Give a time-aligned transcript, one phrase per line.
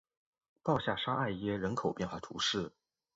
[0.63, 2.73] 鲍下沙艾耶人口变化图示